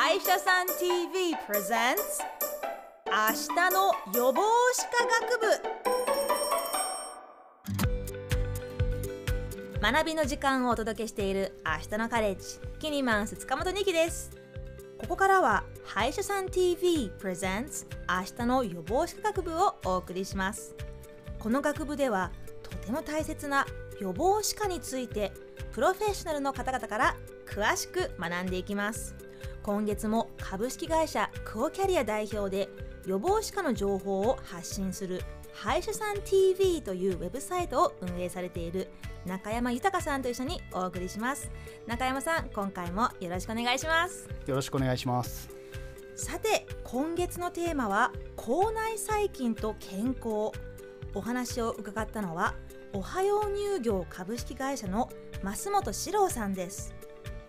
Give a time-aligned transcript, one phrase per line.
[0.00, 2.22] 歯医者さん TV presents
[3.04, 3.12] 明
[3.52, 4.40] 日の予防
[4.72, 5.48] 歯科学部。
[9.80, 14.30] 学びの時間をお届けしている明日のカレッジキニマンス塚本二希です。
[15.00, 20.76] ここからは歯医者さん TV presents 明日の予防歯科学部をお送りします。
[21.40, 22.30] この学部では
[22.62, 23.66] とても大切な
[24.00, 25.32] 予防歯科について
[25.72, 27.16] プロフェッショナルの方々から
[27.48, 29.16] 詳しく学んでいきます。
[29.68, 32.70] 今月も株式会社クオキャリア代表で
[33.04, 35.22] 予防歯科の情報を発信する
[35.52, 38.88] 歯医者さん TV というウェブサイトを運営されている
[39.26, 41.50] 中山豊さんと一緒にお送りします。
[41.86, 44.26] 中山さん今回もよろしくお願いします。
[44.46, 45.50] よろしくお願いします。
[46.16, 50.50] さて今月のテーマは口内細菌と健康。
[51.12, 52.54] お話を伺ったのは
[52.94, 55.10] おはよう乳業株式会社の
[55.42, 56.94] 増本史郎さんです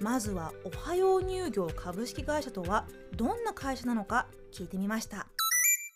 [0.01, 2.85] まずはおはよう乳業株式会社とは
[3.17, 5.27] どんな会社なのか聞いてみました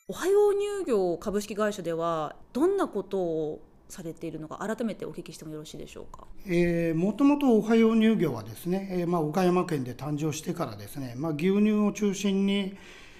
[0.09, 6.25] おはよう乳業株式会社ではどんなことをされているのか改めてお聞きしてもよろしいでしょうか？
[6.45, 12.75] えー、もともとおはよう乳業はですね、えー、まあ岡山県で誕生してからですね、まあ牛乳を中心に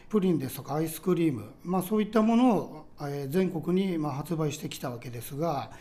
[0.10, 5.72] プリンですとかアイスクリーム、まあそういったものを、えー、全国にまあ発売してきたわけですが、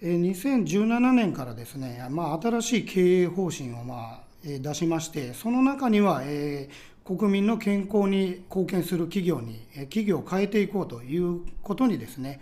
[0.00, 12.40] えー、2017年からですね、まあ新しい経営方針をまあ出しまして、その中には、えー、国民の健康に貢献する企業に、企業を変えていこうということにですね、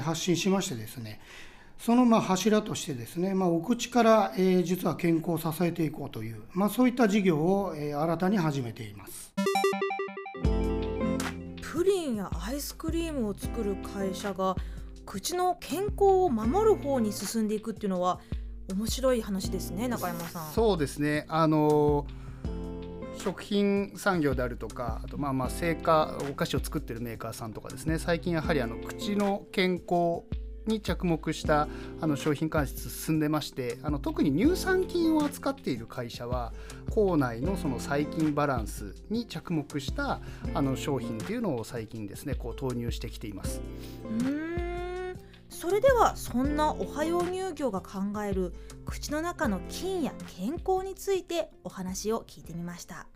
[0.00, 1.20] 発信しましてですね、
[1.78, 9.34] そのまあ柱としてですね、まあ、お口から、え実は健康を支えていこうという、まあ、そういった事業を、え新たに始めています。
[11.60, 14.56] プリンやアイスクリームを作る会社が
[15.04, 18.20] 口の健康を守る方に進んでいくっていうのは
[18.72, 20.52] 面白い話ですね中山さん。
[20.52, 22.24] そうですねあのー
[23.16, 30.22] 食品産業であるとかあとまあまあ製菓お菓子を作ってるメーカーさんとかですね最近やはりあの口の健康
[30.66, 31.68] に着目した
[32.00, 36.52] あの商品開発進んでましてあの特に乳酸菌を扱っている会社は
[36.90, 40.20] 口内のその細菌バランスに着目した
[40.54, 43.60] あの商品っていうのを最近ですねこう投入してきています。
[45.54, 48.52] それではそんなおはよう乳業が考える
[48.84, 53.06] 口の中の菌や健康についてお話を聞いてみました。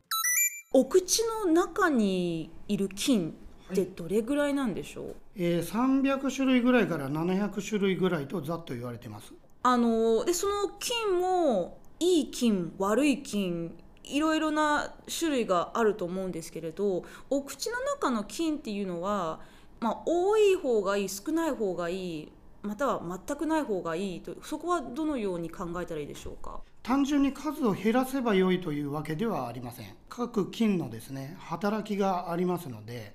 [0.73, 3.35] お口の中にいる菌
[3.73, 9.35] ってどれぐらいなんでしょう、えー、300種類ぐらいから700種類ぐらいとざっと言われてます。
[9.65, 19.41] あのでその菌もいい菌悪い菌いろいろな種類があると思うんですけれどお口の中の菌っていうのは、
[19.81, 26.61] まあ、多い方がいい少ない方がいいまたは全くない方がいいとそこはどのように考えたらいいでしょうか？
[26.83, 29.95] 単純に数を減らせばよいというわけではありません。
[30.09, 33.15] 各菌のですね働きがありますので、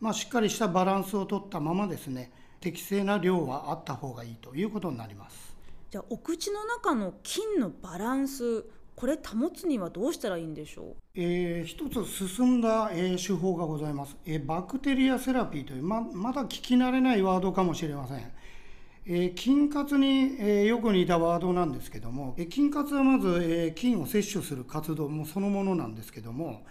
[0.00, 5.56] まあ、しっかりしたバランスをとったままですね適正な量はあった方がいいということになります。
[5.90, 8.64] じゃあお口の中の菌のバランス
[8.98, 18.32] これ保つにはどうしたらいいんでしょう、えー、一つ進んだ、えー、手法がございます、えー、バクテリアセラピーというままだ聞き慣れないワードかもしれません。
[19.06, 26.66] えー、菌活に、えー、よく似たワードなんですけども、えー、菌活はまず、えー、菌を摂取する活動もそのものなんですけども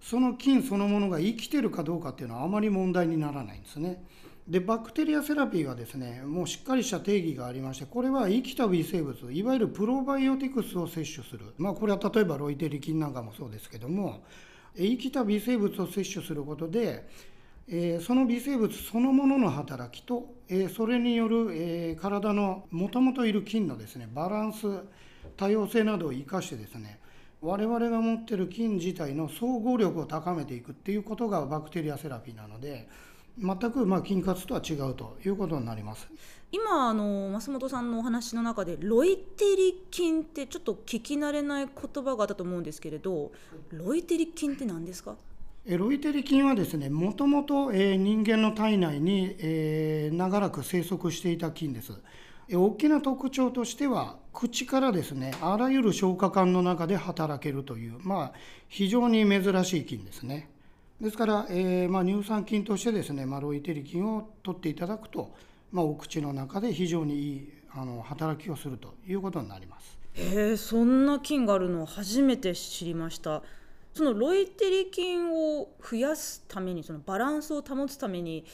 [0.00, 4.02] その菌そのものが生きてるかどうかっていうのはあまり問題にならないんですね。
[4.48, 11.54] でバクテリアセラピーはですねもうしっかりした定義がありましてこれは生きた微生物いわゆるプロバイオティクスを摂取する。
[11.58, 14.22] まあこれは例えばロイテリ菌なんかもそうですけども
[14.76, 17.08] 生きた微生物を摂取することで
[17.68, 24.66] えー、その微生物そのものの働きと、えー、それによる、えー、体のもともといる菌のですねバランス
[25.36, 27.00] 多様性などを生かしてですね
[27.40, 32.88] 我々が持ってる菌自体の総合力を高めていくっていうことがバクテリアセラピーなので
[33.38, 36.08] 全くまあ菌活とは違うということになります。
[36.52, 43.32] 今あの増本さんのお話の中でロイテリ菌ってちょっと聞き慣れない言葉があったと思うんですけれど
[43.72, 45.16] ロイテリ菌って何ですか？
[45.66, 51.92] ロイテリ菌はですねもともと人間の体内に、えー、長らく生息していた菌です。
[52.48, 58.32] 大きな特徴としては口からですねあらゆる消化管の中で働けるというまあ
[58.68, 60.48] 非常に珍しい菌ですね
[61.00, 65.34] ですから、えーまあ、乳酸菌としてですね、まあ、ロイテリ菌を取っていただくと、
[65.70, 69.98] まあ、お口の中で非常にいいあの働きをするということになります。
[70.14, 73.42] へえそんな菌があるのを初めて知りました。
[73.92, 78.44] そのロイテリ菌を増やすためにそのバランスを保つために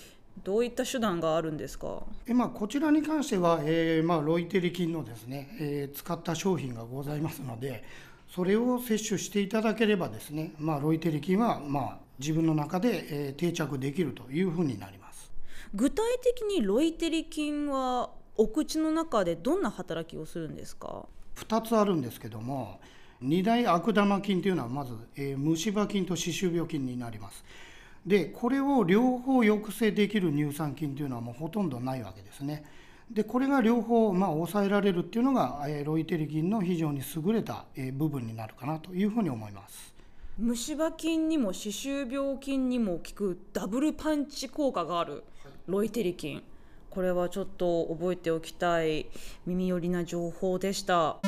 [0.43, 2.03] どういった手段があるんですか？
[2.27, 7.85] え、まあ、こちらに関しては、えーまあ、ロイテリ菌のですね、えー、使った商品がございますので
[8.29, 15.33] それを摂取していただければですね、まあ、ロイテリ菌はまあ自分の中で、えー、定着できるというふうになります。
[15.75, 21.07] 具体的にロイテリ菌はお口の中でどんな働きをするんですか
[21.37, 22.81] ？2つあるんですけども
[23.21, 27.45] 二大悪玉菌というのはまず、えー、虫歯菌と歯周病菌になります。
[28.07, 32.65] でこれを両方抑制できる乳酸菌というのはもうほとんどないわけですね。
[33.11, 39.95] でこれが両方、まあ、抑えられるっていうのが、えー、ロイテリ菌の非常に優れた、えー、部分になるかなというふうに思います
[40.39, 45.25] 虫歯菌にも歯周病菌にも効くダブルパンチ効果がある
[45.67, 46.43] ロイテリ菌
[46.89, 49.07] これはちょっと覚えておきたい
[49.45, 51.19] 耳寄りな情報でした。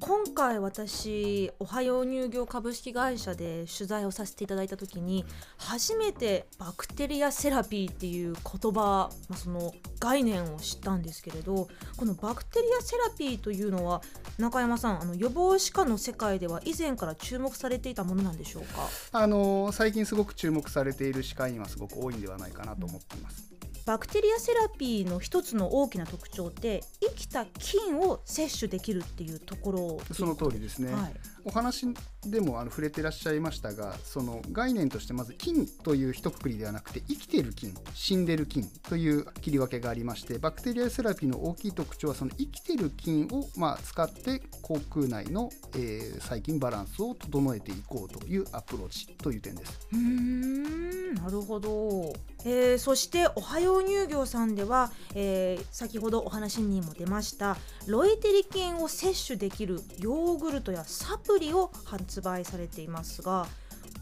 [0.00, 5.24] 今回私おはよう乳業株式会社で取材をさせていただいた時に
[5.58, 14.00] 初めてバクテリアセラピーっていう言葉、まあ、その概念を知ったんですけれどこのバクテリアセラピーというのは
[14.38, 18.88] 中山さんあの予防歯科の世界では以前から注目されていたものなんでしょうか？
[19.12, 23.48] あの最近すごく注目されている歯科医院はすごく多いんではないかなと思っています。
[23.84, 31.14] バクテリアセラピーの一つの大きな特徴って生きた菌を摂取できるっていうところその通りですね、はい、
[31.48, 31.86] お話
[32.26, 49.88] でもあの触れてらっしゃいましたがその概念としてまず菌という一括りではなくて生きてる菌死んでる菌という切り分けがありましてバクテリアセラピーの大きい特徴はその生きてる菌をまあ使って口腔内の、えー、細菌バランスを整えていこうというアプローチという点です。
[49.92, 52.12] うんなるほど、
[52.44, 57.56] えー、そしておはよう乳業さんでは、えー、先ほどお話にも出ました
[57.86, 63.46] ロイテリ菌を摂取できるヨーグルトやサプリを発売されていますが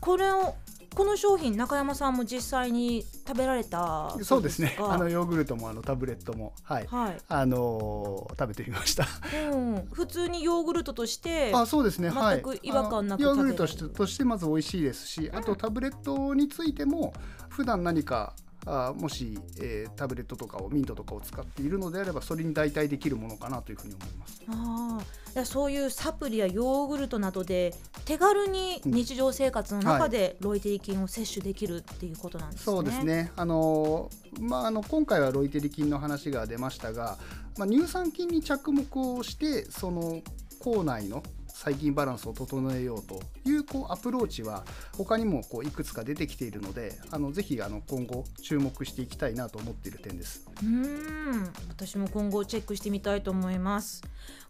[0.00, 0.54] これを
[0.96, 4.76] この商品中山さんも実際に食べられたそうですね。
[4.80, 9.06] あのヨーグルトもあのタブレットもはい、はい、あの食べてみました、
[9.52, 12.10] うん、普通にヨーグルトとしてあそうですね。
[12.10, 17.12] 全く違和感なく、ヨーグルトとしてまず美味しいですしあとタブレットについても
[17.50, 18.32] 普段何か
[18.66, 24.42] あもし、えー、タブレットとかをミントとかを使っているのであればそれに代替できるものかなというふうに思います。
[24.48, 27.74] あそういうサプリやヨーグルトなどで
[28.04, 32.64] 手軽に日常生活の中でロイテリ菌を摂取できるっていうことなんですね。
[32.64, 34.10] そうですねあの、
[34.40, 37.18] まあ、あの今回はロイテリ菌の話が出ましたが、
[37.58, 40.22] まあ、乳酸菌に着目をしてその
[40.58, 41.22] 口内の
[41.56, 44.62] 細菌バランスを整えようというこうアプローチは
[44.94, 50.46] 他にもこういくつか出てきているのであのぜひあの今後注目していきたいなと思っている点です。
[50.62, 54.02] うん私も今後チェックしてみたいと思います。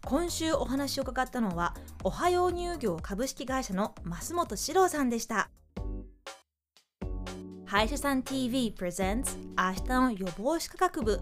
[0.03, 5.49] 今週お話を伺ったのはおはよう乳業株式会社の増本史郎さんでした。
[7.67, 11.19] 歯医者さん TV presents 明日の予防歯科学部。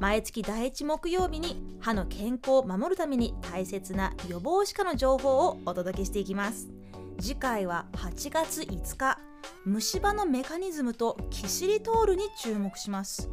[0.00, 6.70] 毎月第1木曜日に歯の健康を守るために大切な予防歯科の情報をお届けしていきます。
[7.20, 9.18] 次回は8月5日
[9.66, 13.28] 虫歯のメカニズムとキシリトールに注目します。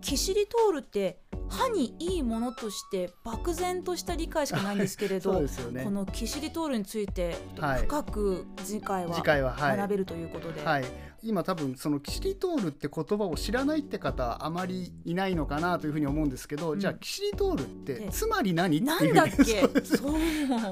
[0.00, 1.18] キシリトールって
[1.48, 10.64] 歯にいいものとして漠然とした理解しかないんですけれど、 ね、このキシリトールについて深く次回は学べるということで。
[10.64, 19.14] はい、はい今多分そのキシリトールって言葉を知らないって方あまりいないのかなというふうに思うんですけど、うん、じゃあキシリトールってつまり何っていう。
[19.14, 19.62] なんだっけ？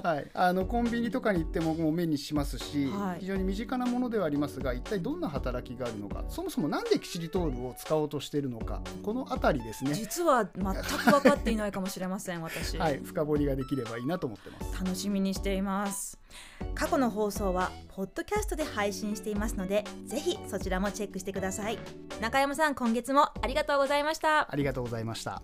[0.03, 6.25] はい、あのコンビニとかに行ってももう目にしますし、はい、非常に身近なものではありますが一体どんな働きがあるのか。
[6.29, 8.81] そもそもなんでキシリトールを使おうとしているのか。
[9.03, 9.95] この辺りですね。
[9.95, 12.79] 実は全く分かっていないかもしれません私。
[12.79, 13.01] はい。
[13.03, 14.85] 深掘りができればいいなと思ってます。
[14.85, 16.19] 楽しみにしています。
[16.75, 21.79] 過去の放送はポッドキャストで配信していますのでぜひそちらもチェックしてください。
[22.21, 24.51] 中山さん今月もありがとうございました。
[24.51, 25.43] ありがとうございました。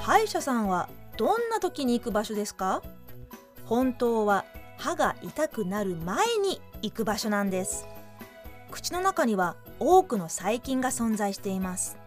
[0.00, 2.82] 歯医者さんはどんな時に行く場所ですか？
[3.64, 4.44] 本当は
[4.78, 7.86] 歯が痛くなる前に行く場所なんです。
[8.70, 11.98] 口の中には多くの細菌が存在しています。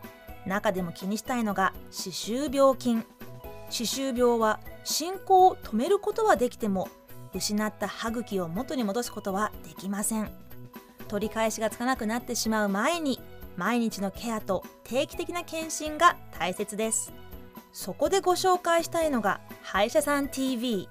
[0.46, 3.06] 中でも気にしたいのが歯周病菌。
[3.70, 6.90] 歯周病は進行を止めることはできても
[7.34, 10.30] 失った歯茎を元に戻すことはできません。
[11.08, 13.20] 取り返しがつかなくなってしまう前に
[13.56, 17.14] 毎日のケアと定期的な検診が大切です。
[17.72, 20.88] そこでご紹介したいのが歯医者さん TV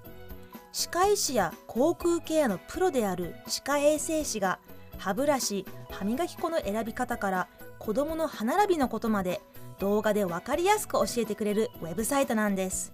[0.73, 4.59] 歯科医師や口腔ケアのプロである歯科衛生士が
[4.99, 9.41] 歯ブラシ歯磨き粉の選び方から子どもの歯並びのことまで
[9.79, 12.93] 動画で分かりやすく教えてくれるウェブサイトなんです。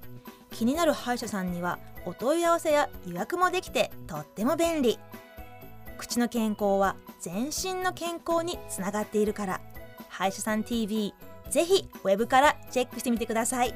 [0.51, 4.99] 気になる歯医者さんにはお問い合わせや予約もできてとっても便利
[5.99, 9.61] 口の健康は全身の健康につながっているから
[10.09, 11.13] 歯医者さん TV
[11.51, 13.75] ぜひ web からチェックしてみてください。